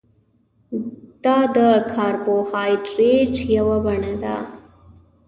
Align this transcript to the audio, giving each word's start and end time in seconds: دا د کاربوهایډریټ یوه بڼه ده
دا 1.23 1.37
د 1.55 1.57
کاربوهایډریټ 1.93 3.33
یوه 3.57 3.77
بڼه 3.85 4.13
ده 4.23 4.37